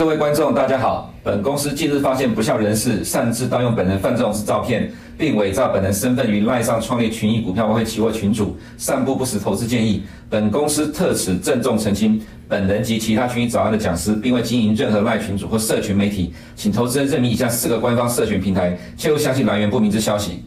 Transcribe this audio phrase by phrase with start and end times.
[0.00, 1.12] 各位观众，大家好。
[1.22, 10.02] 本公司近日发现不肖人士擅自盗用本人范仲式照片，并伪造本人身份于赖上创立群益股票外汇期货群组，散布不实投资建议。
[10.30, 12.18] 本公司特此郑重澄清，
[12.48, 20.42] 本人及其他群益早安的讲师，并未经营任何赖群组或社群媒体，请投资人认明以下四个官方社群平台，切勿相信来源不明之消息。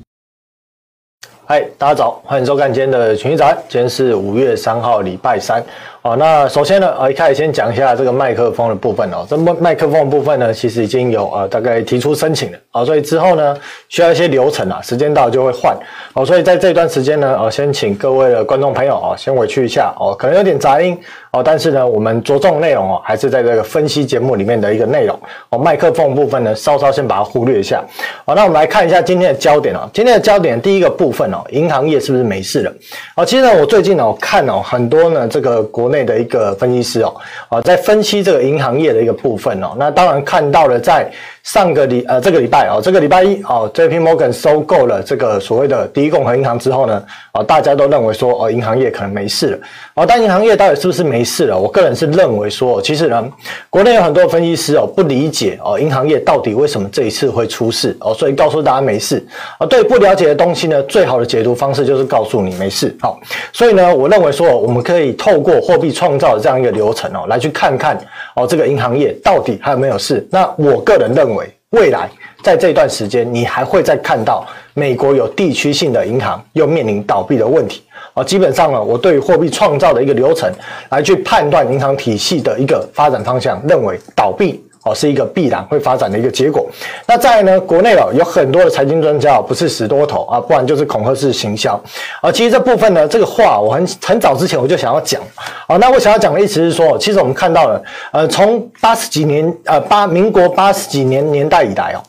[1.46, 3.56] 嗨，大家早，欢迎收看今天的群益早安。
[3.70, 5.64] 今天是五月三号，礼拜三。
[6.06, 9.26] 好，那首先呢，呃，一开始先讲一下这个麦克风的部分哦。
[9.26, 13.58] 这麦麦克风的部分呢，其实已经有呃大概提出申请了啊，所以之后呢，
[13.88, 15.74] 需要一些流程啊，时间到就会换。
[16.14, 21.00] 好，所以在这段时间呢，呃，先请各位的观众朋友啊，先委屈一下哦，可能有点杂音
[21.32, 25.18] 哦，但是呢，我们着重内容哦，还是在这个分析节目里面的一个内容
[25.52, 25.58] 哦。
[25.58, 27.82] 麦克风部分呢，稍稍先把它忽略一下。
[28.26, 32.74] 好，那我们来看一下今天的焦点啊，今天的焦点第一个部分哦，银行业是不是没事了？
[33.16, 37.16] 好，其实呢，我最近哦看哦很多呢这个国内的一个分析师哦，
[37.50, 41.10] 啊，在分析这个银行业的一个部分哦，那当然看到了在。
[41.44, 49.58] 上个礼呃这个礼拜哦，这个礼拜一哦，JP Morgan 收购了这个所谓的第一共和银行之后呢，啊，大家都认为说哦，银行业可能没事了。
[49.96, 51.60] 哦，但银行业到底是不是没事了？
[51.60, 53.30] 我个人是认为说，其实呢，
[53.70, 59.22] 国内有很多分析师哦，不理解哦，银行业到底为什么这一次会出事哦，所以告诉大家没事。
[59.58, 62.96] 啊，对不了解的东西呢，最好的解读方式就是告诉你没事。
[63.02, 63.20] 好，
[63.52, 67.96] 所以呢，我认为说，我们可以透过货币创造的这样一个流程哦，来去看看
[68.36, 70.26] 哦，这个银行业到底还有没有事。
[70.32, 71.48] 那我个人认为。
[71.74, 72.08] 未来
[72.44, 74.46] 在这段时间，你还会再看到
[74.76, 77.82] 美国有地区性的银行又面临倒闭的问题
[78.14, 78.24] 啊。
[78.24, 80.48] 基本上呢，我对于货币创造的一个流程
[80.90, 84.64] 来去判断银行体系的一个发展方向，认为倒闭。
[84.84, 86.68] 哦，是一个必然会发展的一个结果。
[87.08, 91.82] 那再来呢，国内哦有很多的财经专家不是死多头啊，不然就是恐吓式行销
[92.22, 92.32] 啊。
[92.32, 95.22] 其实这部分呢，这个话我很很早之前我就想要讲
[95.68, 95.78] 啊。
[95.78, 102.04] 那我想要讲的意思是说，其实我们看到了，呃，从八十几年呃八民国八十几年年代以来哦。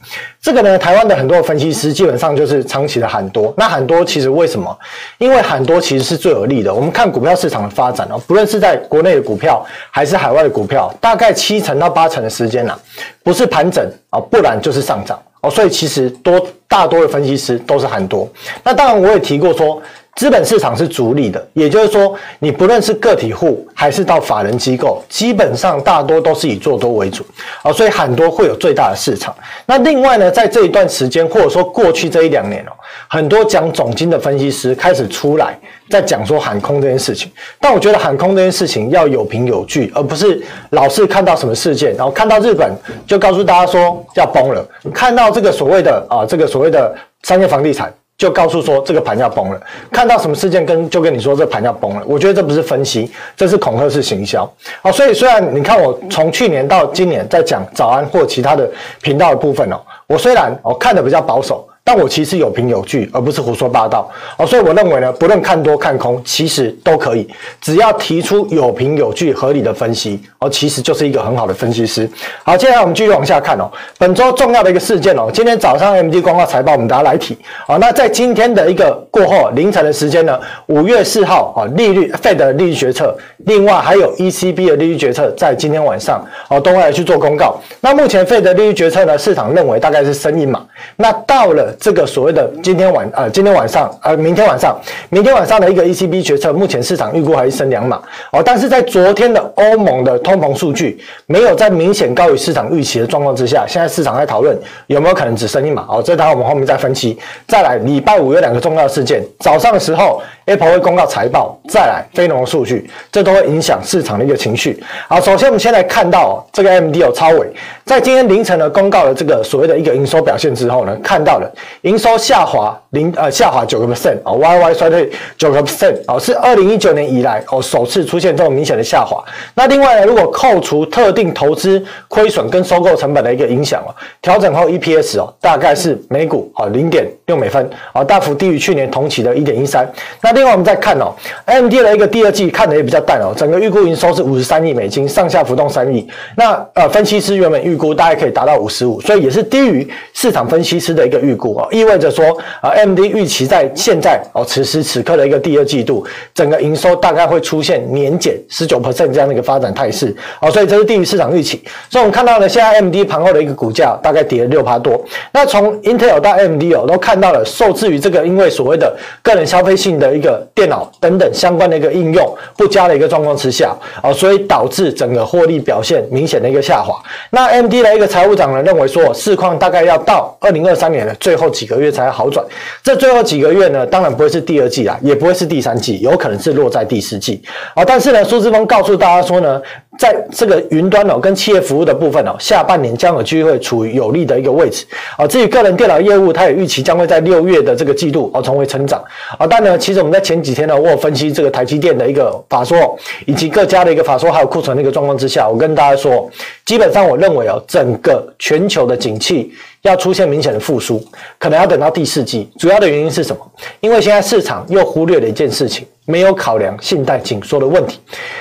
[0.45, 3.55] 这个呢，台湾的很多分析师基本上就是长期的喊多。
[3.57, 4.79] 那喊多其实为什么？
[5.17, 6.73] 因为喊多其实是最有利的。
[6.73, 12.79] 我们看股票市场的发展哦，不论是在国内的股票还是海外的股票，大概七成到八成的时间呢，
[13.23, 15.49] 不是盘整啊，不然就是上涨哦。
[15.49, 16.39] 所以其实多
[16.69, 18.29] 大多的分析师都是喊多。
[18.63, 19.81] 那当然我也提过说。
[20.17, 27.27] 资本市场是逐利的，也就是说，你不论是个体户还是到法人机构，基本上大多都是以做多为主
[27.63, 29.35] 啊，所以很多会有最大的市场。
[29.67, 32.71] 那另外呢，在这一段时间，或者说过去这一两年哦，
[33.09, 35.59] 很多讲总金的分析师开始出来
[35.91, 37.31] 在讲说喊空这件事情。
[37.61, 42.73] 但我觉得喊空这件事情要有凭有据，而不是老是看到什么事件，然后看到日本
[43.05, 47.93] 就告诉大家说要崩了，看到这个所谓的啊，这个所谓的商业房地产。
[48.17, 49.61] 就告诉说这个盘要崩了，
[49.91, 54.49] 看到什么事件跟就跟你说这盘要崩了，我觉得这不是分析，这是恐吓式行销。
[54.83, 58.71] 好，所以虽然你看我从去年到今年在讲早安或其他的
[59.03, 61.69] 频道的部分哦，我虽然我看的比较保守。
[61.87, 67.29] 但我其实有凭有据，而不是胡说八道哦，所以我认为呢，不论看多看空，其实都可以，
[67.61, 72.09] 只要提出有凭有据、合理的分析哦，其实就是一个很好的分析师。
[72.43, 77.37] 好，接下来我们继续往下看哦，本周重要的一个事件哦，今天早上 MD 公告财报，我们大家来提
[77.67, 77.77] 啊。
[77.77, 83.15] 那在今天的一个过后凌晨的时间呢，五月四号啊，利率 Fed 的利率决策，
[83.45, 87.61] 另外还有 ECB 的利率决策，在今天晚上哦都会来去做公告。
[87.83, 90.65] 那目前 Fed 的利率决策呢，市场认为大概是升一码，
[90.97, 91.73] 那到了。
[91.79, 94.79] 这个所谓的今天晚呃，今天晚上呃，明天晚上，
[95.11, 98.01] 明天晚上的一个 ECB 决策，目前市场预估还是升两码
[98.33, 98.43] 哦。
[98.45, 106.03] 但是在昨天的欧盟的通膨数据没有在明显高于市场预期的状况之下，现在市场在讨论有没有可能只升一码哦。
[106.03, 107.19] 这当然我们后面再分析。
[107.47, 114.83] 再来，礼拜五有两个重要事件，早上的时候 Apple 会公告财报，再来非农数据，这都会影响市场的一个情绪。
[115.09, 117.47] 好，首先我们先来看到这个 MD 有超微，
[117.85, 121.51] 在今天凌晨呢公告了这个所谓的一个营收表现之后呢，看到了。
[121.83, 129.23] 营收下滑零呃下滑九个 percent 啊，Y Y 衰退九个 percent 啊，是二零一九年以来哦首次出现这种明显的下滑。
[129.55, 139.87] 那另外呢，如果扣除特定投资亏损跟收购成本的一个影响哦，调整后 EPS 哦大概是每股啊零点六美分啊，大幅低于去年同期的一点一三。
[140.23, 141.13] 那另外我们再看哦
[141.45, 146.09] ，AMD 的一个第二季看的也比较淡哦，整个预估营收是五十三亿美金，上下浮动三亿。
[146.35, 151.57] 那呃分析师原本预估大概可以达到五十五，所以也是低于市场分析师的一个预估。
[151.57, 152.27] 哦，意味着说
[152.61, 161.63] 啊，MD 预期在现在哦此时此刻的一个第二季度，整个营收大概会出现年减十九 percent 这样的一个发展态势哦，所以这是低于市场预期。
[161.91, 165.03] 所以我们看到呢，现在 MD 盘后的一个股价大概跌了六趴多。
[165.33, 176.95] 那从 Intel 到 MD 哦，都看到了受制于这个因为所谓的个人消费性的一个电脑等等相关的一个应用不佳的一个状况之下哦，所以导致整个获利表现明显的一个下滑。
[177.31, 182.45] 那 M AMD 的一个财务长呢认为说，市况大概要到二零二三年的最后几个月才好转。
[182.83, 187.43] 这最后几个月呢，当然不会是第二季啊，也不会是第三季，有可能是落在第四季。
[187.75, 189.61] 啊，但是呢，苏志峰告诉大家说呢，
[189.99, 194.85] 在这个云端哦跟企业服务的部分哦，下半年将有机会处于有利的一个位置。
[195.17, 199.03] 啊，至于个人电脑业务，它也预期将会在六月的这个季度哦重回成长。
[199.39, 206.31] 啊，但呢，其实我们在前几天呢，我有分析这个台积电的一个法说，以及各家的一个法说还有库存的一个状况之下，我跟大家说，
[206.65, 209.53] 基本上我认为哦，整个全球的景气。
[209.85, 210.99] 要出现明显的复苏，
[211.39, 212.51] 可能要等到第四季。
[212.59, 213.47] 主要的原因是什么？
[213.81, 218.01] 因为现在市场又忽略了一件事情，没有考量信贷紧缩的问题。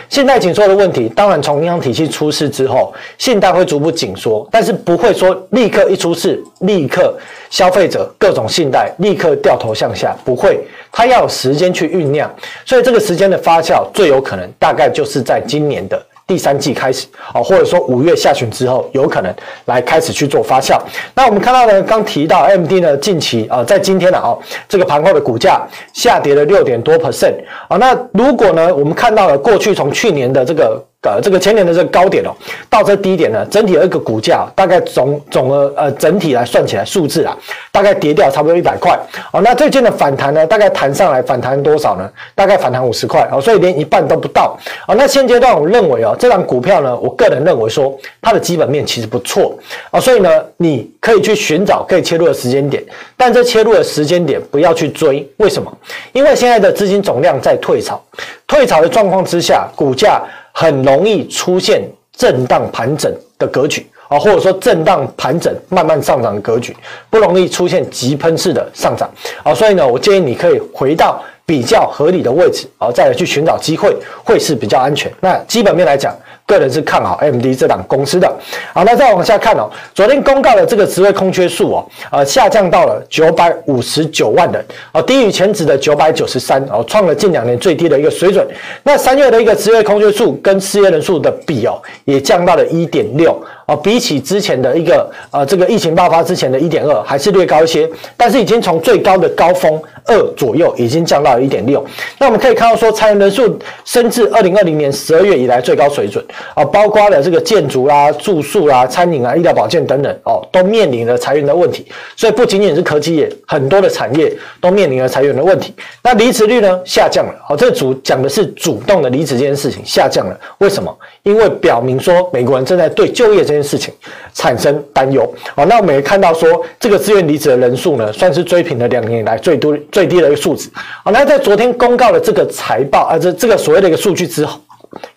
[0.09, 7.17] 信贷紧缩的问题，当然从银行体系出事之后，信贷会逐步紧缩，但是不会说立刻一出事，立刻
[7.49, 10.59] 消费者各种信贷立刻掉头向下，不会，
[10.91, 12.31] 它要有时间去酝酿。
[12.65, 15.99] 所以这个时间的发酵，最有可能大概就是在今年的。
[16.33, 19.31] 第三季开始啊，或者说五月下旬之后，有可能
[19.65, 20.75] 来开始去做发酵。
[21.13, 24.35] 那我们看到呢，刚提到 MD 呢，近期啊，在今天呢啊，
[24.67, 25.61] 这个盘后的股价
[25.93, 27.35] 下跌了六点多 percent
[27.67, 27.77] 啊。
[27.77, 30.83] 那如果呢，我们看到了过去从去年的这个。
[31.03, 32.31] 呃，这个前年的这个高点哦，
[32.69, 37.37] 到这低点呢，整体的一个股价大概总总额呃整体来算起来数字啊，
[37.73, 38.97] 大概跌掉差不多一百块
[39.33, 39.41] 哦。
[39.41, 42.09] 那最近的反弹呢，大概弹上来反弹多少呢？
[42.33, 44.57] 大概反弹五十块哦，所以连一半都不到
[44.87, 44.95] 哦。
[44.95, 49.59] 那现阶段我认为哦，这档股票呢，我个人认为说它的基本面其实不错
[49.91, 52.81] 啊，所以呢，你可以去寻找可以切入的时间点，
[53.17, 55.69] 但这切入的时间点不要去追，为什么？
[56.13, 58.01] 因为现在的资金总量在退潮，
[58.47, 60.21] 退潮的状况之下，股价。
[60.53, 61.83] 很容易出现
[62.15, 66.73] 震荡盘整的格局啊，或者说震荡盘整慢慢上涨的格局，
[67.09, 69.09] 不容易出现急喷式的上涨
[69.43, 69.53] 啊。
[69.53, 75.11] 所以呢，我建议你可以回到比较合理的位置啊，再来去寻找机会，会是比较安全。
[75.19, 76.15] 那基本面来讲。
[76.45, 78.31] 个人是看好 MD 这档公司的。
[78.73, 88.45] 好，那再往下看哦，昨天公告的这个职位空缺数哦，呃，下降到了九百五十九万人，哦，低于前值的九百九十三，哦，创了近两年最低的一个水准。
[88.83, 93.35] 那三月的一个职位空缺数跟失业人数的比哦，也降到了一点六。
[93.65, 101.81] 哦，比起之前的一个呃，这个疫情爆发之前的一点二，还是略高一些，但是已经从最高的高峰二左右，已经降到了一点六。
[102.19, 106.21] 那我们可以看到说，裁员人数升至二零二零年十二月以来最高水准
[106.53, 111.85] 啊，包括了这个建筑啦、住宿啦、餐饮啊、医疗保健等等哦，都面临了裁员的问题。
[112.15, 114.31] 所以不仅仅是科技业，很多的产业
[114.61, 115.73] 都面临了裁员的问题。
[116.01, 120.95] 那离职率呢下降了，哦，这主讲的是主动的离职这件事情下降了，为什么？
[121.23, 123.93] 因为表明说美国人正在对就业这件事情
[124.33, 125.31] 产生担忧。
[125.55, 130.69] 好，那我们也看到说，这个自愿离职的人数呢，算是追平了两年以来最多最低的一个数字。
[131.03, 134.59] 好，那在昨天公告的这个财报啊，这这个所谓的一个数据之后。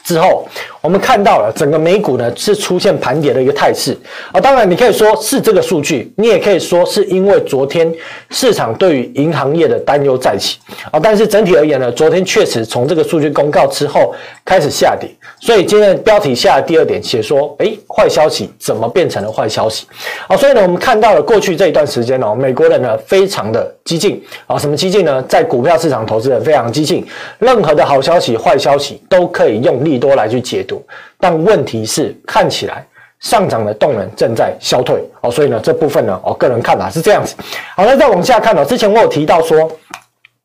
[0.05, 0.47] 之后，
[0.81, 3.97] 我们看到了整个美股呢是出现盘跌的一个态势
[4.33, 4.41] 啊。
[4.41, 7.93] 当然，你可以说是这个数据，你也可以说是因为昨天
[8.31, 10.59] 市场对于银行业的担忧再起
[10.91, 11.01] 啊。
[11.01, 14.15] 但是整体而言呢，昨天确实从这个数据公告之后
[14.45, 15.11] 开始下跌。
[15.41, 19.87] 所以今天的标题下的第二点写说，诶，坏消息怎么变成了坏消息
[20.29, 20.37] 啊？
[20.37, 24.57] 所以呢，我们看到了过去这一段时间呢，美国人呢非常的激进啊。
[24.57, 25.23] 什么激进呢？
[25.29, 27.05] 在股票市场投资人非常激进，
[27.39, 30.81] 任何的好消息、坏消息都可以用利多来去解读，
[31.19, 32.87] 但问题是看起来
[33.21, 37.35] 上涨的动能正在消退哦，所以呢这部分呢，我个人看法是这样子。
[37.75, 39.71] 好，那再往下看哦，之前我有提到说，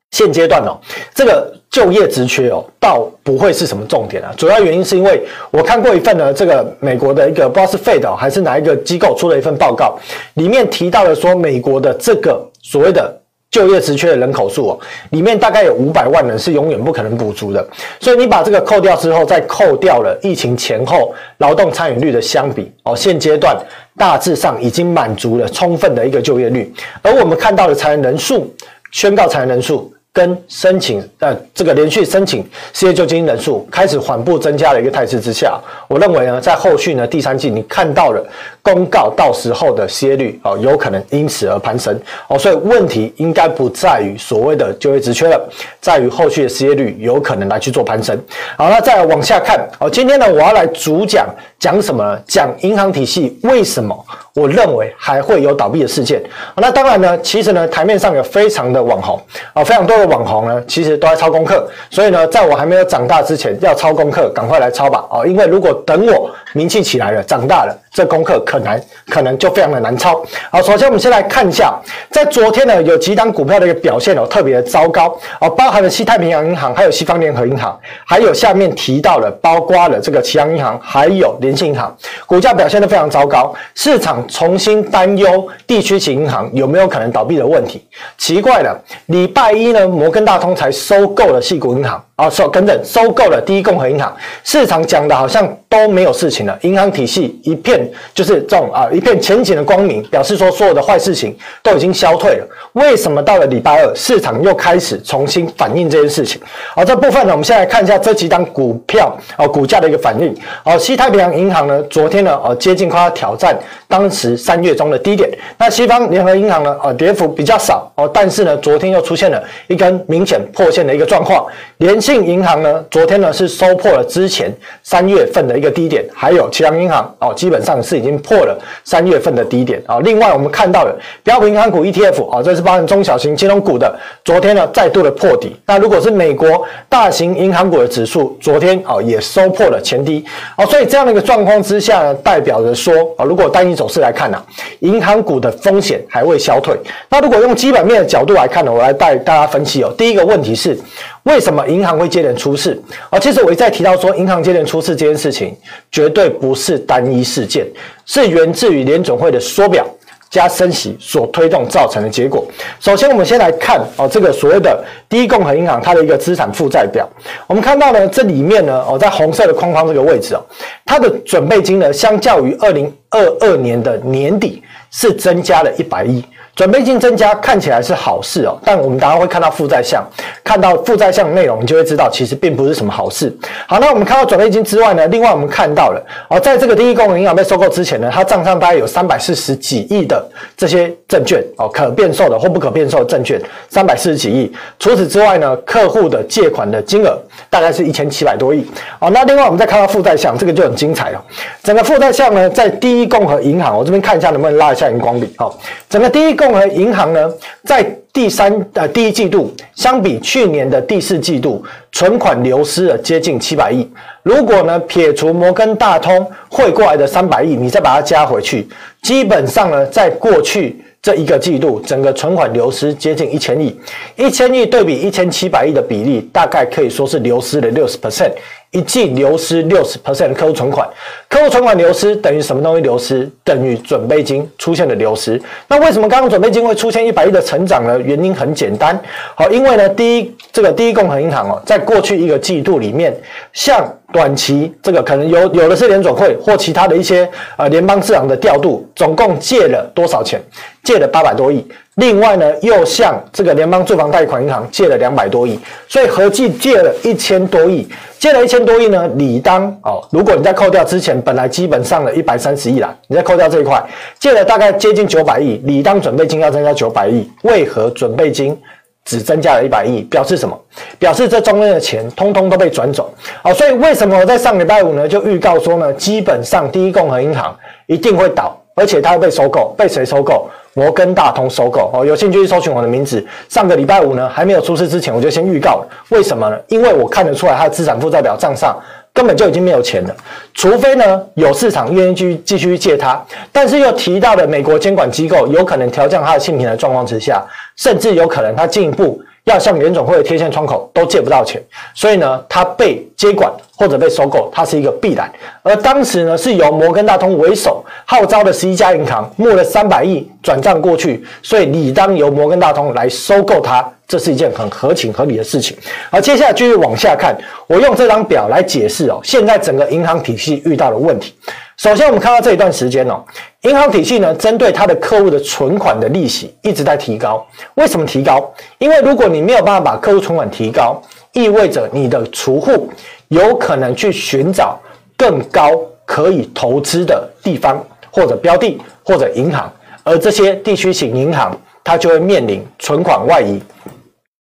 [0.09, 0.75] 现阶段哦，
[1.13, 9.97] 这个就业职缺哦，倒不会是什么重点啊，主要原因是因为我看过一份呢，这个美国的一个不知道是 Fed 还是哪一个机构出了一份报告，
[10.33, 13.20] 里面提到了说美国的这个所谓的。
[13.51, 14.79] 就业职缺的人口数哦，
[15.09, 17.67] 里面大概有五百万人是永远不可能补足的，
[17.99, 23.53] 所以你把这个扣掉之后，再扣掉了疫情前后劳动参与率的相比哦，现阶段
[23.97, 28.49] 大致上已经满足了充分的一个就业率，而我们看到的裁员人数，
[28.91, 38.21] 宣告裁员人数跟申请呃这个连续申请失业救济金人数开始缓步增加的一个态势之下，我认为呢，在后续呢第三季你看到了
[38.61, 45.49] 公告到时候的失业率哦，有可能因此而攀升哦，所以问题应该不在于所谓的就业职缺了，
[45.79, 48.17] 在于后续的失业率有可能来去做攀升。
[48.57, 51.25] 好，那再往下看哦，今天呢我要来主讲
[51.61, 52.19] 讲什么？
[52.27, 53.95] 讲银行体系为什么
[54.33, 56.19] 我认为还会有倒闭的事件。
[56.55, 59.21] 那当然呢，其实呢台面上有非常的网红
[59.53, 60.07] 啊，非常多的。
[60.07, 65.23] 网红呢，其实都在抄功课，所以呢，在我还没有长大之前，要抄功课，赶快来抄吧啊！
[65.23, 70.23] 因为如果等我名气起来了，长大了，这功课可能可能就非常的难抄。
[70.51, 71.73] 好，首先我们先来看一下，
[72.09, 87.87] 在昨天呢，有几档股票的一个表现哦，特别的糟糕哦，包含了西太平洋银行，还有西方联合银行，还有下面提到的，包括了这个启阳银行，还有联信银行，股价表现得非常糟糕，市场重新担忧地区型银行有没有可能倒闭的问题。
[88.17, 88.77] 奇怪了，
[89.07, 89.87] 礼拜一呢？
[89.87, 92.03] 摩根大通才收购了系股银行。
[92.21, 102.47] 啊，收跟着收购了第一共和银行，市场讲的好像都没有事情了，银行体系一片就是这种啊一片前景的光明，表示说所有的坏事情都已经消退了。
[102.73, 106.39] 为什么到了礼拜二，市场又开始重新反映这件事情？
[106.75, 110.31] 好，这部分呢，我们先来看一下这几档股票啊股价的一个反应。
[110.63, 113.57] 哦，西太平洋银行呢，昨天呢，哦接近快要挑战
[113.91, 115.29] 当时三月中的低点。
[115.57, 121.45] 那西方联合银行呢，哦跌幅比较少哦，但是呢，昨天又出现了一根明显破线的一个状况，
[121.77, 122.21] 联信。
[122.21, 129.99] 银行呢，昨天呢是收破了之前三月份的一个低点，还有其他银行哦，基本上是已经破了三月份的低点啊。
[130.01, 133.93] 另外，我们看到了标普银行股 ETF 啊，这是包含中小型金融股的，
[134.23, 135.53] 昨天呢再度的破底。
[135.65, 140.23] 那如果是美国大型银行股的指数，昨天啊也收破了前低
[140.57, 140.65] 哦。
[140.67, 144.37] 所以这样的一个状况之下呢，代表着说啊，如果单一走势来看呢，
[144.81, 146.77] 银行股的风险还未消退。
[147.09, 149.91] 那如果用基本面的角度来看呢，我来带大家分析哦。
[149.97, 150.77] 第一个问题是。
[151.23, 152.81] 为什么银行会接连出事？
[153.11, 155.55] 啊，其实我一再提到说，银行接连出事这件事情
[155.91, 157.63] 绝对不是单一事件，
[158.07, 159.85] 是源自于联准会的缩表
[160.31, 162.43] 加升息所推动造成的结果。
[162.79, 167.07] 首先，我们先来看哦，这个所谓的第一共和银行它的一个资产负债表，
[167.45, 170.41] 我们看到呢，这里面呢，哦，在红色的框框这个位置哦，
[170.85, 176.23] 它的准备金呢，相较于二零二二年的年底是增加了一百亿。
[176.61, 180.07] 准备金增加看起来是好事哦，但我们等下会看到负债项，
[180.43, 183.35] 看到负债项的内容，你就会知道其实并不是什么好事。
[183.65, 185.99] 好，那我们看到准备金之外呢，另外我们看到了
[186.29, 190.23] 哦，在这个第一共和银行被收购之前呢，它账上大概有三百四十几亿的
[190.55, 194.53] 这些证券哦，可变售的或不可变售的证券三百四十几亿。
[194.77, 198.63] 除此之外呢，客户的借款的金额大概是一千七百多亿
[198.99, 199.09] 哦。
[199.09, 201.19] 那另外我们再看到负债项，这个就很精彩了。
[201.63, 205.51] 整个负债项呢，在第一共和银行，我这边看一下能不能拉一下荧光笔哦。
[205.89, 206.35] 整个第一。
[206.41, 207.31] 共和银行呢，
[207.63, 213.89] 在第三呃第一季度相比去年的第四季度，存款流失了接近七百亿。
[214.23, 218.67] 如果呢撇除摩根大通汇过来的三百亿，你再把它加回去，
[219.01, 223.79] 基本上呢，在过去这一个季度，整个存款流失接近一千亿。
[224.17, 228.31] 一千亿对比一千七百亿的比例，大概可以说是流失了六十 percent。
[228.71, 230.87] 一季流失六十 percent 的客户存款，
[231.27, 233.29] 客户存款流失等于什么东西流失？
[233.43, 235.41] 等于准备金出现的流失。
[235.67, 237.99] 那为什么刚刚准备金会出现一百亿的成长呢？
[237.99, 238.97] 原因很简单，
[239.35, 243.13] 好，因为呢，第一，这个第一共和银行哦，在过去一个季度里面，
[243.51, 250.41] 向短期这个可能有有的是联准会或其他的一些呃联邦市场的调度，总共借了多少钱？
[250.81, 251.67] 借了八百多亿。
[252.01, 257.87] 另外呢，又向这个联邦住房贷款银行借了两百多亿，所以合计借了一千多亿。
[258.17, 263.79] 借了一千多亿呢，理当哦，如果你再扣掉之前本来基本上的一百三十亿啦，你再扣掉这一块，
[264.17, 268.59] 借了大概接近九百亿，理当准备金要增加九百亿，为何准备金
[269.05, 270.01] 只增加了一百亿？
[270.01, 270.59] 表示什么？
[270.97, 273.13] 表示这中间的钱通通都被转走。
[273.43, 277.55] 好，所以为什么我在上礼拜五呢就预告说呢，基本上第一共和银行
[277.85, 280.49] 一定会倒，而且它会被收购，被谁收购？
[280.73, 283.25] 摩根大通收购哦，有兴趣去搜寻我的名字。
[283.49, 285.87] 上个礼拜五呢，还没有出事之前，我就先预告了。
[286.09, 286.57] 为什么呢？
[286.67, 288.77] 因为我看得出来，它的资产负债表账上
[289.13, 290.15] 根本就已经没有钱了。
[290.53, 297.43] 除非呢，有市场愿意继续继续借它，但是又提到了美国监管机构有可能调降它的信评的状况之下，
[297.75, 301.61] 甚至有可能它进一步要向联总会的贴现窗口都借不到钱，
[301.95, 303.51] 所以呢，它被接管。
[303.73, 305.27] 或者被收购，它是一个必然。
[305.63, 315.75] 而当时呢，是由摩根大通为首号召的十一家银行募了三百亿转账过去，所以理当由摩根大通来收购它，这是一件很合情合理的事情。
[316.11, 321.33] 好，接下来继续往下看，我用这张表来解释哦，现在整个银行体系遇到的问题。
[321.81, 323.19] 首先，我们看到这一段时间哦，
[323.63, 327.43] 银行体系呢，针对它的客户的存款的利息一直在提高。
[327.73, 328.53] 为什么提高？
[328.77, 331.01] 因为如果你没有办法把客户存款提高，
[331.33, 332.87] 意味着你的储户
[333.29, 334.79] 有可能去寻找
[335.17, 335.71] 更高
[336.05, 339.67] 可以投资的地方，或者标的，或者银行，
[340.03, 341.51] 而这些地区型银行，
[341.83, 343.59] 它就会面临存款外移。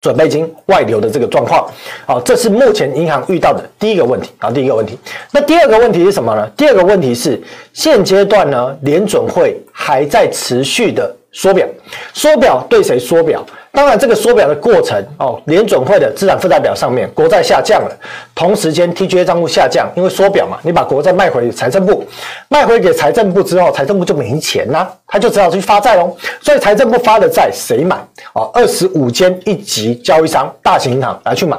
[0.01, 1.69] 准备金外流的这个状况，
[2.07, 4.97] 好，这是目前银行遇到的第一个问题啊，第一个问题。
[5.33, 6.49] 那第二个问题是什么呢？
[6.57, 7.41] 第二个问题是
[7.73, 11.67] 现阶段呢，联准会还在持续的缩表，
[12.15, 13.45] 缩表对谁缩表？
[13.79, 17.97] 当然，这个缩表的过程哦，联准会的资产负债表上面国债下降了，
[18.35, 22.05] 同时间 TGA 账户下降，因为缩表嘛，你把国债卖回财政部，
[22.49, 26.13] 卖回给财政部之后，财政部就没钱啦，他就只好去发债喽。
[26.43, 27.97] 所以财政部发的债谁买？
[28.33, 31.57] 哦，二十五间一级交易商、大型银行来去买，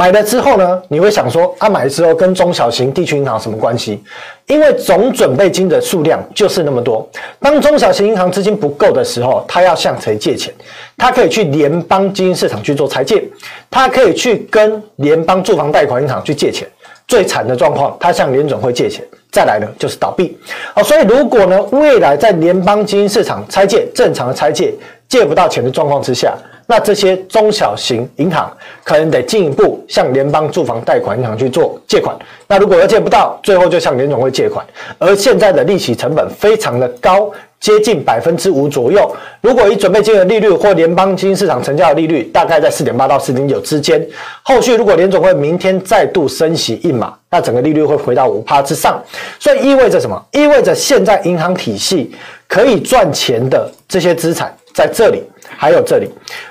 [0.00, 4.02] 买了之后呢，你会想说，啊、买了之后跟中小型地区银行什么关系？
[4.46, 7.06] 因为总准备金的数量就是那么多，
[7.38, 10.54] 当中小型银行资金不够的时候，他要向谁借钱？
[10.96, 13.22] 他可以去联邦基金市场去做拆借，
[13.70, 16.66] 他可以去跟联邦住房贷款银行去借钱。
[17.06, 20.34] 最惨的状况，他向联准会借钱，再来呢就是倒闭。
[20.74, 24.72] 好，所以如果呢未来在联邦基金市场拆借正常的拆借
[25.10, 26.34] 借不到钱的状况之下，
[26.66, 28.50] 那这些中小型银行
[28.84, 32.16] 可能得进一步向联邦住房贷款银行去做借款。
[32.46, 34.64] 那如果又借不到，最后就向联总会借款。
[34.98, 39.12] 而现在的利息成本非常的高，接近百分之五左右。
[39.40, 44.00] 如果以准备金的利率或联邦基金市场成交的利率，大概在四点八到四点九之间。
[44.44, 49.02] 后续如果联总会明天再度升息一码，那整个利率会回到五趴之上。
[49.40, 50.24] 所以意味着什么？
[50.30, 52.14] 意味着现在银行体系
[52.46, 55.22] 可以赚钱的这些资产在这里。
[55.56, 56.08] 还有这里，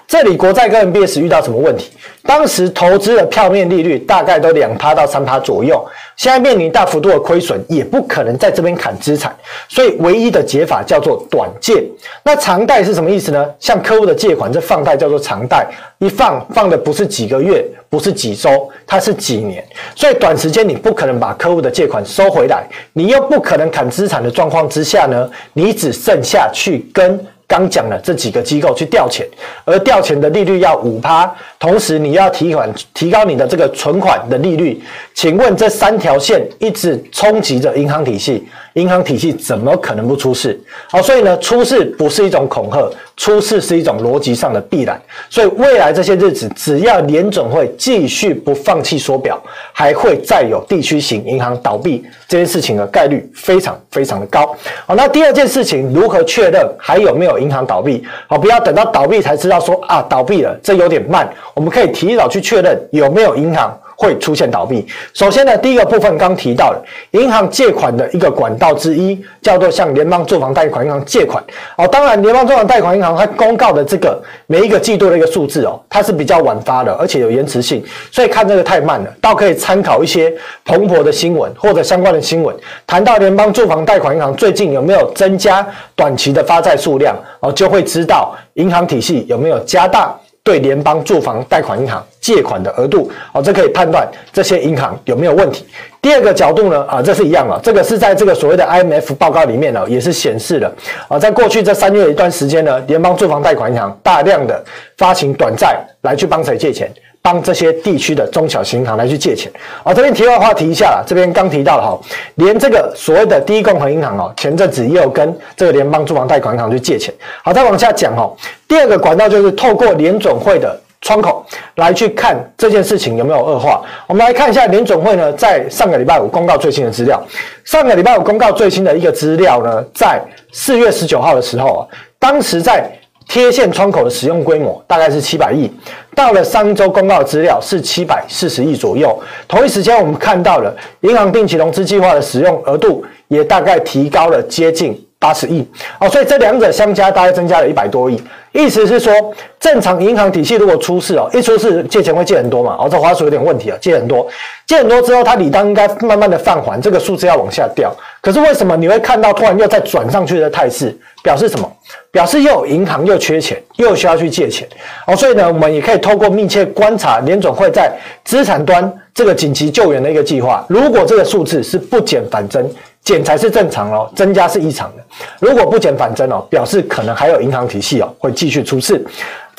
[0.08, 1.90] 这里国债跟 MBS 遇到什么问题？
[2.24, 5.84] 当时投资的票面利率大概都两趴到三趴左右，
[6.18, 9.34] 现在面临大幅度的亏损，也不可能在这边砍资产，
[9.70, 11.82] 所以唯一的解法叫做短借。
[12.24, 13.48] 那长贷是什么意思呢？
[13.58, 15.66] 向客户的借款，这放贷叫做长贷，
[16.00, 27.18] 一放放的不是几个月，不是几周，它是几年，所以短时间你不可能把客户的借款收回来，你又不可能砍资产的状况之下呢，你只剩下去跟。
[27.50, 29.28] 刚讲了这几个机构去调钱，
[29.66, 34.80] 而调钱的利率要五趴，同时你要提款提高你的这个存款的利率，
[35.16, 38.48] 请问这三条线一直冲击着银行体系，
[38.80, 40.60] 银行体系怎么可能不出事？
[40.90, 45.02] 好，所以呢，出事不是一种恐吓，出事是一种逻辑上的必然。
[45.30, 49.42] 所以未来这些日子，只要联准会继续不放弃缩表，
[49.74, 54.56] 还会再有地区型银行倒闭这件事情的概率非常非常的高。
[54.86, 57.40] 好，那第二件事情如何确认还有没有？
[57.40, 61.32] 银行倒闭，好，不要等到倒闭才知道说啊，倒闭了，这有点慢。
[61.54, 64.88] 我们可以提早去确认有没有银行会出现倒闭。
[65.14, 66.82] 首先呢，第一个部分刚提到了
[67.12, 71.44] 银行借款的一个管道之一，叫做向联邦住房贷款银行借款。
[71.76, 79.14] 哦，当然联邦住房贷款银行它公告的这个每一个季度的一个数字哦，它是比较晚发的，而且有延迟性，所以看这个太慢了。
[79.20, 80.34] 倒可以参考一些
[80.64, 82.56] 蓬勃的新闻或者相关的新闻，
[82.88, 90.18] 谈到联邦住房贷款银行最近有没有增加短期的发债数量，哦，就会知道银行体系有没有加大。
[90.50, 95.64] 对联邦住房贷款银行借款的额度，哦，这可以判断这些银行有没有问题。
[96.02, 100.74] 第二个角度呢，啊，这是一样了，这个是在这个所谓的 IMF 报告里面呢，也是显示了，
[101.08, 104.66] 啊，在过去这三月一段时间呢，联邦住房贷款银行大量的
[104.98, 106.92] 发行短债来去帮谁借钱。
[107.22, 109.52] 帮这些地区的中小型银行来去借钱，
[109.84, 112.00] 好，这边题外话提一下啦，这边刚提到了哈，
[112.36, 117.14] 连这个所谓的第一共和银行哦，前阵子也有跟这个联邦住房贷款银行去借钱。
[117.44, 118.36] 好，再往下讲哦，
[118.68, 123.82] 第二个管道就是透过联准会的窗口来去看这件事情有没有恶化。
[124.08, 127.22] 我们来看一下联准会呢，在上个礼拜五公告最新的资料。
[127.66, 132.90] 上个礼拜五公告最新的一个资料呢，在四月十九号的时候啊，当时在
[133.28, 135.72] 贴现窗口的使用规模大概是七百亿，
[136.20, 139.18] 到了上周公告资料是七百四十亿左右。
[139.48, 145.68] 同一时间，我们看到了银行定期融资计划的使用额度也大概提高了接近八十亿。
[146.00, 148.22] 哦，所以这两者相加大概增加了一百多亿。
[148.52, 149.14] 意思是说，
[149.60, 154.28] 正常银行体系如果出事哦，一出事借钱会借很多嘛，哦，这话术有点问题啊，借很多，
[154.66, 157.96] 借很多之后，它理当应该慢慢的放缓，这个数字要往下掉。
[158.22, 160.98] 可是为什么你会看到突然又再转上去的态势？
[161.22, 161.72] 表示什么？
[162.12, 164.68] 表示又有银行又缺钱，又需要去借钱。
[165.06, 167.92] 哦，所以呢，我们也可以透过密切观察联准会在
[168.24, 170.66] 资产端这个紧急救援的一个计划。
[170.68, 172.68] 如果这个数字是不减反增，
[173.10, 175.04] 减才是正常哦，增加是异常的。
[175.40, 179.04] 如果不减反增哦，表示可能还有银行体系哦会继续出事。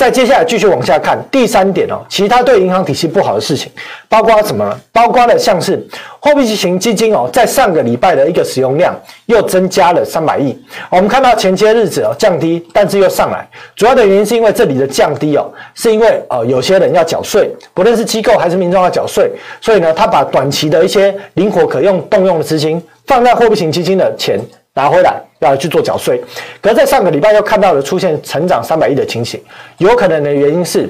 [0.01, 3.71] 再接下来继续往下看，第三点哦，其他对银行体系不好的事情，
[4.09, 4.81] 包括什么呢？
[4.93, 5.79] 包括了像是
[6.19, 10.59] 货币型基金哦，在上个礼拜的一个使用量又增加了三百亿。
[10.89, 24.41] 我们看到前些日子哦降低，但是又上来，主要的原因是因为这里的降低哦，是因为呃有些人要缴税，不论是机构还是民众要缴税，所以呢，他把短期的一些灵活可用动用的资金放在货币型基金的钱
[24.81, 25.21] 拿回来。
[25.40, 26.23] 要去做缴税，
[26.61, 29.43] 可是在上个礼拜又看到了出现成长三百亿的情形，
[29.79, 30.87] 有可能的原因是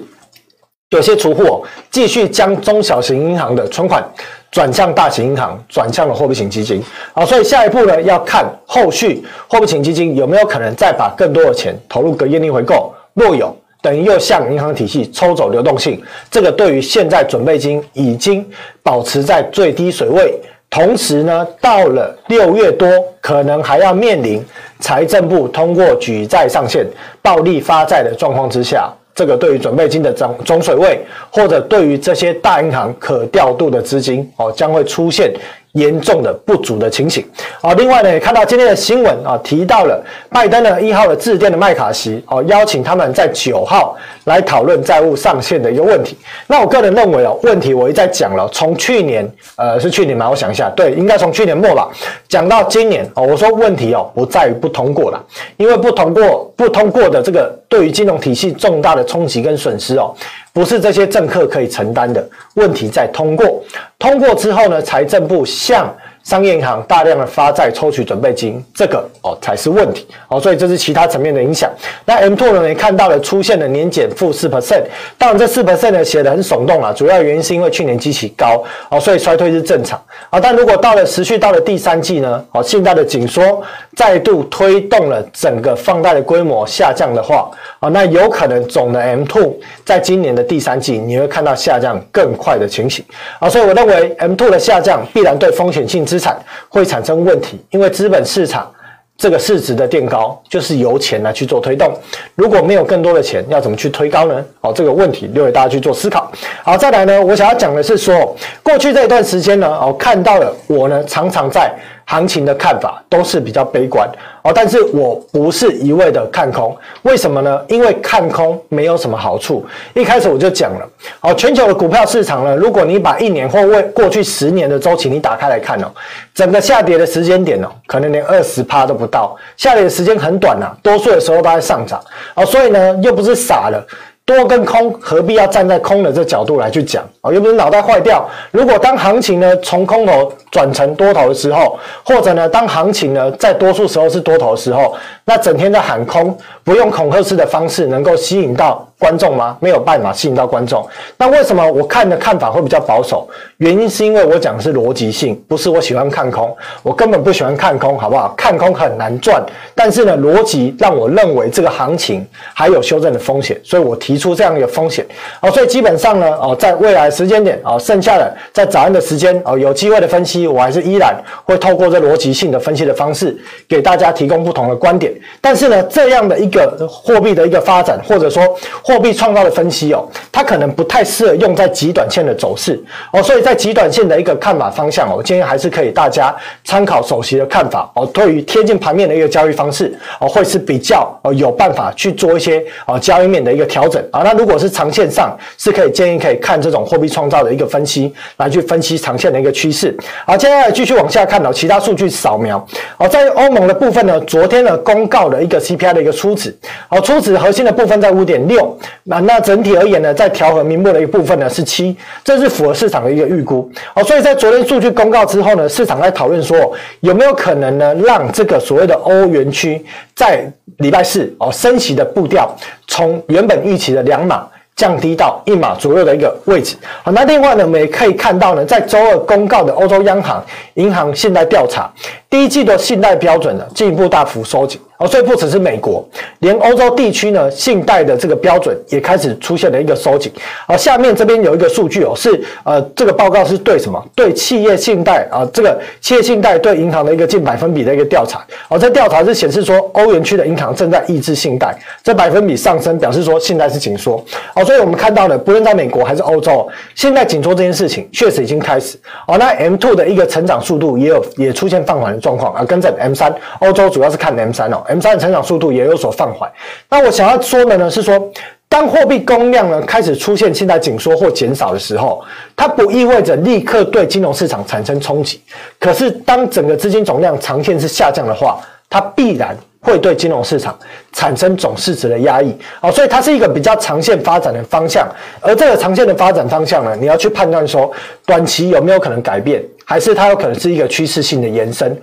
[0.88, 4.04] 有些储户继续将中小型银行的存款
[4.50, 6.82] 转向大型银行，转向了货币型基金
[7.14, 18.44] 啊，所以下一步呢，要看后续货币型基金有没有可能再把更多的钱投入隔夜逆回购，若有，等于又向银行体系抽走流动性，这个对于现在准备金已经
[18.82, 20.36] 保持在最低水位。
[20.70, 22.88] 同时呢，到了六月多，
[23.20, 24.40] 可能还要面临
[24.78, 26.86] 财政部通过举债上限、
[27.20, 35.32] 暴力发债的状况之下，这个对于准备金的总总水位，或者对于这些大银行可调度的资金哦，将会出现。
[35.72, 37.24] 严重的不足的情形
[37.60, 46.16] 啊，另外呢，也看到今天的新闻啊，提到了拜登呢一号的致电的麦卡锡哦，邀请他们在九号来讨论债务上限的一个问题。
[46.48, 50.28] 那我个人认为哦，问题我一再讲了，从去年呃是去年吗？
[50.28, 51.88] 我想一下，对，应该从去年末吧，
[52.28, 55.24] 讲到今年哦，我说问题哦不在于不通过了，
[55.56, 60.12] 因为不通过不通过的这个对于金融体系重大的冲击跟损失哦。
[60.52, 63.62] 不是这些政客可以承担的问题，在通过。
[63.98, 71.70] 通过之后呢，财政部向商业银行大量的发债抽取准备金，这个哦才是问题哦，所以这是其他层面的影响。
[72.04, 74.82] 那 M2 呢也看到了出现了年减负四 percent，
[75.16, 80.38] 当然这四 percent 呢写得很耸动啊，主要原因是因为去年基期高哦，所以衰退是正常啊。
[80.38, 83.62] 但如果到了持续到了第三季呢，哦，信贷的紧缩
[83.96, 89.52] 再度推动了整个放贷的规模下降的话啊，那有可能总的 M2
[89.84, 93.04] 在今年的第三季你会看到下降更快的情形
[93.38, 96.36] 啊，所以我认为 M2 的下降必然对风险性资产
[96.68, 98.68] 会产生问题，因为资本市场
[99.16, 101.88] 这个市值的垫高，就是由钱来去做推动。
[102.34, 104.44] 如果没有更多的钱，要怎么去推高呢？
[104.60, 106.32] 哦，这个问题留给大家去做思考。
[106.64, 111.72] 好，再来呢，我想要讲的是说，过去这一段时间呢，哦，看到了我呢，常常在。
[112.10, 114.10] 行情的看法都是比较悲观
[114.42, 117.62] 哦，但是我不是一味的看空，为什么呢？
[117.68, 119.64] 因为看空没有什么好处。
[119.94, 120.88] 一开始我就讲了，
[121.20, 125.86] 哦，全球的股票市场呢，如果你把一年或为过去十年的周期你打开来看哦，
[126.34, 132.02] 整个下跌的时间点哦，可能连二十趴都不到，下跌的时间很短呐，多数的时候都在上涨
[132.34, 133.86] 哦，所以呢，又不是傻了。
[134.30, 137.32] 多跟空，何必要站在空的这角度来去讲啊？
[137.32, 138.24] 又不是脑袋坏掉。
[138.52, 149.56] 如果当行情呢从空头转成多头的时候，或者呢当行情呢在多数时候是多头的时候，那整天在喊空，不用恐吓式的方式能够吸引到观众吗？
[149.58, 150.88] 没有办法吸引到观众。
[151.16, 153.28] 那为什么我看的看法会比较保守？
[153.56, 158.32] 原因是因为我讲的是逻辑性，不是我喜欢看空，我根本不喜欢看空，好不好？
[158.36, 164.20] 看空很难赚，但是呢逻辑让我认为这个行情还有修正的风险，所以我提。
[164.20, 165.02] 出这样一个风险，
[165.40, 173.34] 哦，所以基本上呢，哦，在未来时间点，哦，剩下的在早安的时间，哦，有机会的分析，我还是依然会透过这逻辑性的分析的方式，
[173.66, 175.10] 给大家提供不同的观点。
[175.40, 178.42] 但是呢，这样的一个货币的一个发展，或者说
[178.90, 194.02] 货币创造的分析，哦，它可能不太适合用在极短线的走势，哦，所以在极短线的一个看法方向，哦，建议还是可以大家参考首席的看法，哦，对于贴近盘面的一个交易方式，哦，会是比较哦有办法去做一些哦交易面的一个调整。
[194.10, 199.96] 啊，那如果是长线上，是可以建议可以看这种货币创造的一个分析，来去分析长线的一个趋势。
[200.26, 202.66] 好，接下来继续往下看哦，其他数据扫描。
[202.98, 206.52] 哦，在欧盟的部分呢，昨天呢公告了一个 CPI 的一个初值，
[206.88, 213.70] 哦，初值核心的部分在五点六，那那整体而言呢，在调和名目的一部分呢是七，这是符合市场的一个预估。
[213.94, 220.44] 哦，所以在昨天数据公告之后呢，市场在讨论说有没有可能呢，让这个所谓的欧元区在
[220.78, 222.54] 礼拜四哦升息的步调。
[222.86, 226.76] 从原本预期的两码降低到一码左右的一个位置。
[227.02, 231.90] 好，那另外呢，我们也可以看到呢，在周二公告的欧洲央行银行信贷调查，
[232.28, 234.80] 第一季度信贷标准呢进一步大幅收紧。
[235.00, 236.06] 哦，所以不只是美国，
[236.40, 240.30] 连欧洲地区呢，信贷的这个标准也开始出现了一个收紧。
[240.66, 243.98] 好，下面这边有一个数据哦，是呃，这个报告是对什么？
[244.14, 248.44] 对企业信贷啊，这个企业信贷对银行的一个近百分比的一个调查。
[248.68, 254.22] 哦，这调查是显示说，欧元区的银行正在抑制信贷，这百分比上升，表示说信贷是紧缩。
[254.54, 258.98] 哦，所以我们看到呢，不论在美国还是欧洲，信贷紧缩这件事情确实已经开始。
[259.26, 264.84] 哦，那 M two 的一个成长速度也有也出现放缓的状况啊，跟着 M3，欧洲主要是看 M3 哦。
[264.90, 266.50] M3 的成长速度也有所放缓。
[266.88, 268.32] 那我想要说的呢，是说
[268.68, 272.22] 当货币供量呢开始出现现在紧缩或减少的时候，
[272.54, 275.40] 它不意味着立刻对金融市场产生冲击。
[275.78, 280.78] 可是当整个资金总量长线是下降的话，它必然会对金融市场
[281.12, 282.54] 产生总市值的压抑。
[282.80, 285.08] 哦，所以它是一个比较长线发展的方向。
[285.40, 287.90] 而这个长线的发展方向呢，你要去判断说
[288.24, 292.00] 短期有没有可能改变，还是它有可能是一个趋势性的延伸。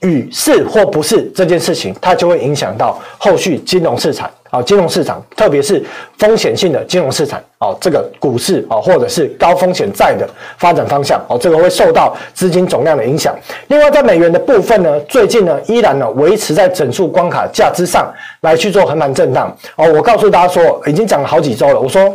[0.00, 5.82] 与是或不是这件事情，它就会影响到后续金融市场啊，金融市场，特别是
[6.18, 10.28] 风险性的金融市场哦，这个股市啊，或者是高风险债的
[10.58, 13.34] 发展方向哦，这个会受到资金总量的影响。
[13.68, 19.90] 另外，在美元的部分呢，最近呢依然呢维持在整数关卡价之上来去做横盘震荡哦。
[19.92, 22.14] 我告诉大家说，已经讲了好几周了，我说。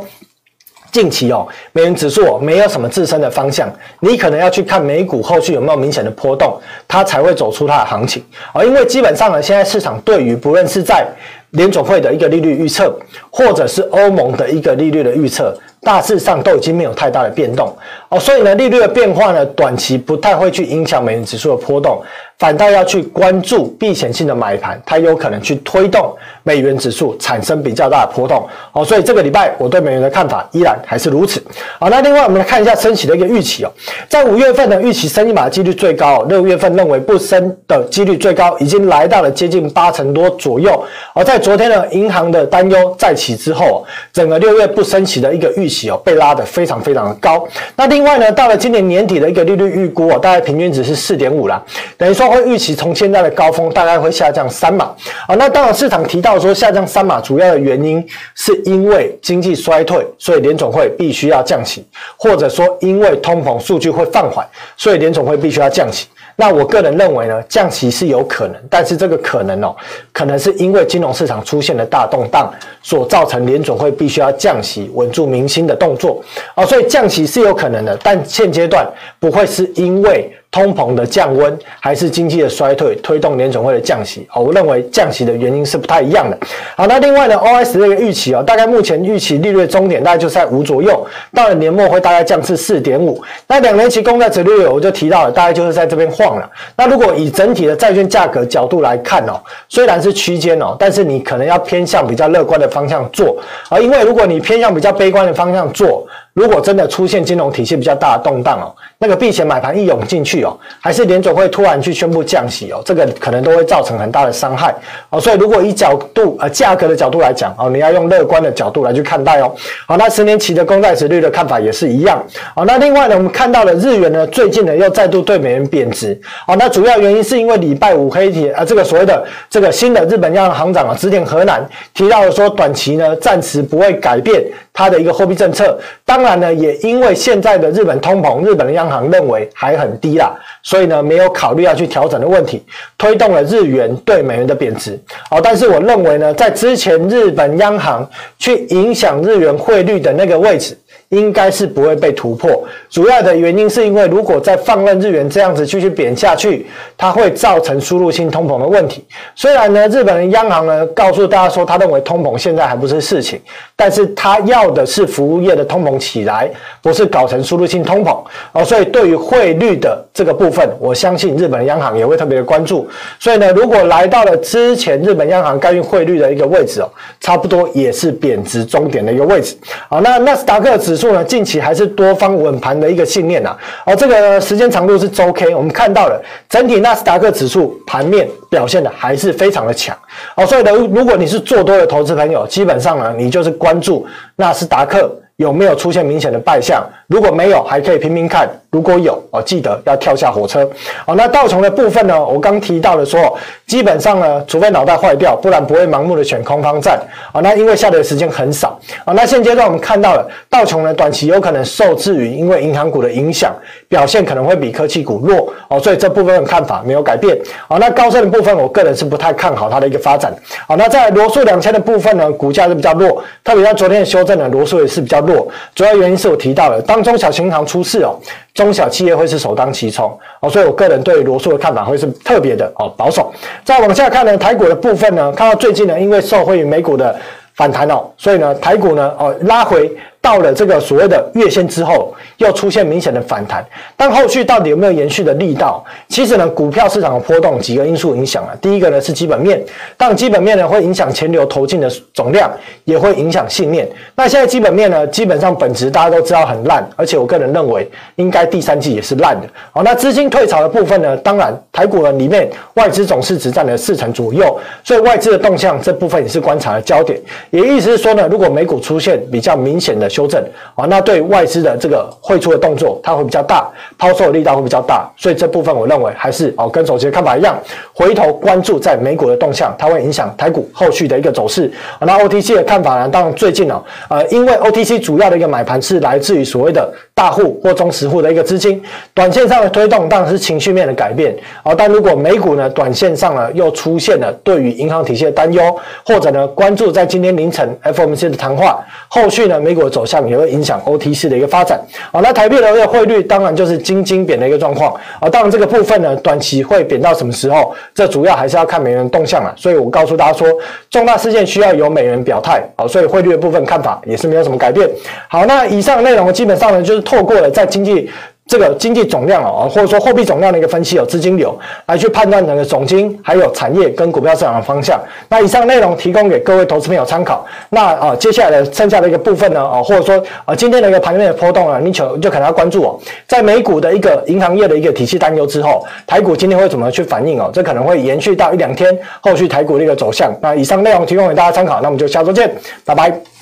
[0.92, 8.24] 近期哦，美元指数没有什么自身的方向，你可能要去看美股后续有没有明显的波动，它才会走出它的行情
[8.54, 8.66] 而。
[8.66, 11.08] 因为基本上呢，现在市场对于不论是在
[11.52, 12.94] 联总会的一个利率预测，
[13.30, 17.76] 或者是欧盟的一个利率的预测，大致上都已经没有太大的变动
[18.10, 18.20] 哦。
[18.20, 22.02] 所以呢，利率的变化呢，短期不太会去影响美元指数的波动。
[22.38, 28.48] 反倒要去关注避险性的买盘，它有可能去推动美元指数产生比较大的波动。
[28.72, 31.44] 哦，所以这个礼拜我对美元的看法依然还是如此。
[31.78, 33.72] 好，那另外我们来看一下升息的一个预期哦，
[34.08, 40.82] 在五月份呢，预期升一码几率最高，六月份认为不升的几率最高，已经来到了接近八成多左右。
[41.14, 47.46] 而在昨天呢，银行的担忧再起之后，整个六月不升息的一个预期哦，被拉得非常非常的高。
[47.76, 51.62] 那另外呢，到了今年年底的一个利率预估哦，大概平均值是四点五啦，
[51.98, 52.30] 等于说。
[52.30, 54.94] 会预期从现在的高峰大概会下降三码
[55.28, 61.84] 啊，那当然市场提到说下降三码主要的原因是因为经济衰退，所以联总会必须要降息，
[62.16, 66.08] 或者说因为通膨数据会放缓，所以联总会必须要降息。
[66.40, 69.76] 那我个人认为呢，降息是有可能，但是这个可能哦，
[70.14, 72.50] 可能是因为金融市场出现了大动荡，
[72.82, 76.24] 所造成联准会必须要降息稳住民心的动作
[76.56, 80.34] 啊，所以降息是有可能的，但现阶段不会是因为。
[80.52, 84.28] 通膨的降温还是经济的衰退推动联总会的降息？
[84.34, 86.36] 哦，我认为降息的原因是不太一样的。
[86.76, 93.22] 好，那另外呢，OS 这个预期哦，大概目前预期利率的终点大概就在五左右，到了年末会大概降至四点五。
[93.48, 96.50] 那两年期公债殖利率我就提到了，大概就是在这边晃了。
[96.76, 103.38] 那如果以整体的债券价格角度来看哦，虽然是区间哦，但是你可能要偏向比较乐观的方向做
[103.70, 106.08] 啊，因为如果你偏向比较悲观的方向做。
[106.40, 114.74] 如果真的出现金融体系比较大的动荡哦，那个避险买盘一涌进去哦，还是联总会突然去宣布降息哦，这个可能都会造成很大的伤害
[115.10, 115.20] 哦。
[115.20, 119.54] 所以如果以角度呃价格的角度来讲哦，你要用乐观的角度来去看待哦。
[119.86, 122.24] 好，那十年期的公债殖率的看法也是一样。
[122.56, 126.18] 好，那另外呢，我们看到了日元呢最近呢又再度对美元贬值。
[126.48, 131.62] 好，那主要原因是因为礼拜五黑铁啊这个所谓的这个新的日本央行行长啊植田和男
[131.94, 135.78] 提到了说短期呢暂时不会改变它的一个货币政策。
[136.06, 142.64] 当然但呢，也因为现在的日本通膨，日本的央行认为还很低啦，所以呢，没有考虑要去调整的问题，
[143.00, 144.96] 推动了日元对美元的贬值。
[145.28, 150.78] 好，但是我认为呢，在之前日本央行去影响日元汇率的那个位置。
[151.10, 159.04] 应该是不会被突破，主要的原因是因为如果再放任日元这样子继续贬下去，它会造成输入性通膨的问题。
[159.34, 163.42] 虽然呢，日本的央行呢告诉大家说，他认为通膨现在还不是事情，
[163.80, 168.62] 但是他要的是服务业的通膨起来，不是搞成输入性通膨哦。
[168.62, 172.86] 所以对于汇率的这个部分，我相信日本央行也会特别的关注。
[173.18, 176.90] 所以呢，如果来到了之前日本央行干预汇率的一个位置哦，
[177.22, 179.56] 差不多也是贬值终点的一个位置。
[179.88, 183.58] 好，那纳斯达克指数呢，近期还是多方稳盘的一个信念呐、啊。
[183.86, 189.98] 而这个时间长度是周 K，我们看到了整体纳斯达克指数盘面表现的还是非常的强。
[190.36, 194.04] 哦，所以呢，如果你是做多的投资朋友，基本上呢，你就是关关注
[194.36, 196.84] 纳斯达克有没有出现明显的败相。
[197.06, 200.64] 如果没有，还可以拼拼看；如果有，哦，记得要跳下火车。
[201.06, 202.24] 哦，那道琼的部分呢？
[202.24, 207.00] 我刚提到的说，基本上呢，除非脑袋坏掉，不然不会盲目的选空方战。
[207.34, 208.80] 啊，那因为下跌的时间很少。
[209.04, 213.52] 啊，那现阶段我们看到了道琼呢，短期有可能受制于因为银行股的影响，
[213.88, 215.52] 表现可能会比科技股弱。
[215.68, 217.36] 哦，所以这部分看法没有改变。
[217.68, 220.32] 啊，那高盛的部分，我个人是不太看好它的一个发展。
[220.68, 225.48] 好，那在罗素两千的部分呢，股价是比较弱，特别在昨天的修正呢，罗素也是比较弱。
[225.74, 227.00] 主要原因是我提到了当。
[227.00, 228.20] 中小型银行出事哦，
[228.60, 233.32] 中小企业会是首当其冲哦，所以我个人对罗素的看法会是特别的哦保守。
[233.64, 237.18] 再往下看呢，台股的部分呢，看到最近呢，因为受惠于美股的
[237.56, 239.90] 反弹哦，所以呢，台股呢哦拉回
[240.22, 245.84] 到了这个所谓的月线之后，又出现明显的反弹，但后续到底有没有延续的力道？
[246.08, 248.52] 其实呢，股票市场的波动几个因素影响啊。
[248.62, 249.64] 第一个呢是基本面，
[249.98, 252.52] 当然基本面呢会影响钱流投进的总量，
[252.84, 253.90] 也会影响信念。
[254.16, 259.48] 那现在基本面呢，基本上本质大家都知道很烂，而且我个人认为应该第三季也是烂的。
[259.72, 267.20] 好，那资金退潮的部分呢，当然台股呢里面外资总市值占了四成左右，所以外资的动向这部分也是观察的焦点。
[267.52, 270.44] 也意思是说呢，如果美股出现比较明显的修正，
[270.76, 277.58] 啊，那对外资的这个汇出的动作，它会比较大，抛售的力道会比较大，所以这部分我认为还是哦，跟首席的看法一样，
[277.94, 281.72] 回头关注在美股的动向，它会影响台股后续的一个走势。
[282.00, 283.10] 那 OTC 的看法呢？
[283.10, 288.82] 当然最近呢，呃，因为 OTC 主要的一个买盘是来自于所谓的大户或中实户的一个资金，
[289.14, 291.36] 短线上的推动当然是情绪面的改变。
[291.64, 301.78] 啊，但如果美股呢，短线上呢又出现了对于银行体系的担忧，或者呢关注在今天凌晨 FOMC 的谈话，后续呢美股的走走向也会影响 OTC 的一个发展。
[302.10, 304.94] 好，那台币的一个汇率当然就是金金贬的一个状况。
[305.20, 307.76] 啊，当然这个部分呢，短期会贬到什么时候？
[307.94, 309.54] 这主要还是要看美元动向了。
[309.58, 310.48] 所以我告诉大家说，
[310.90, 312.64] 重大事件需要由美元表态。
[312.78, 314.90] 好，所以汇率的部分看法也是没有什么改变。
[315.28, 318.10] 好，那以上内容基本上呢，就是透过了在经济。
[318.50, 325.00] 这个经济总量啊，或者说货币总量的一个分析，有资金流来去判断整个总经还有产业跟股票市场的方向。
[325.28, 327.46] 那以上内容提供给各位投资朋友参考。
[327.70, 337.52] 那啊，接下来的剩下的一个部分呢，啊，或者说啊，今天的一个盘面的波动啊，你就就可能要关注哦，在美股的一个银行业的一个体系担忧之后，台股今天会怎么去反应哦？
[337.54, 340.36] 这可能会延续到一两天，后续台股的一个走向。
[340.42, 342.52] 那以上内容提供给大家参考，那我们就下周见，
[342.84, 343.39] 拜拜。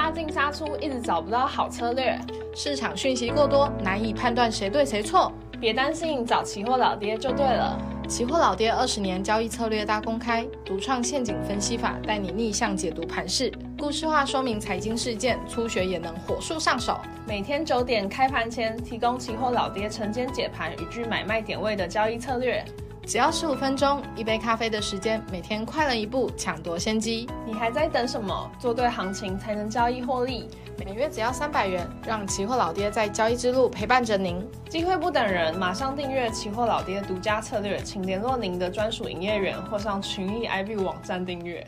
[0.00, 2.18] 杀进杀出，一直找不到好策略，
[2.54, 5.30] 市场讯息过多，难以判断谁对谁错。
[5.60, 7.78] 别担心，找期货老爹就对了。
[8.08, 16.98] 期货老爹二十年交易策略大公开，独创陷阱分析法，带你逆向解读盘势，故事化说明财经事件，初学也能火速上手。
[17.28, 22.64] 每天九点开盘前，提供期货老爹晨间解盘与具买卖点位的交易策略。
[23.10, 27.28] 只要十五分钟，一杯咖啡的时间，每天快了一步，抢夺先机。
[27.44, 28.48] 你还在等什么？
[28.56, 30.48] 做对行情才能交易获利。
[30.78, 34.48] 每月只要三百元，让期货老爹在交易之路陪伴着您。
[34.68, 41.66] 机会不等人，马上订阅期货老爹独家策略，请联络您的专属营业员或上群益 IB 网站订阅。